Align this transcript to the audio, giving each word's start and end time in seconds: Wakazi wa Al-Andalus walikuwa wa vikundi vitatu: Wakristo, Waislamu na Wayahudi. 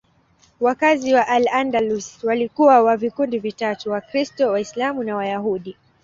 Wakazi 0.59 1.13
wa 1.13 1.27
Al-Andalus 1.27 2.23
walikuwa 2.23 2.81
wa 2.83 2.97
vikundi 2.97 3.39
vitatu: 3.39 3.91
Wakristo, 3.91 4.47
Waislamu 4.49 5.03
na 5.03 5.15
Wayahudi. 5.15 5.77